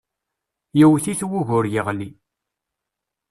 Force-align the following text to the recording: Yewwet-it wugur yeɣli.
Yewwet-it 0.79 1.21
wugur 1.29 1.65
yeɣli. 1.73 2.09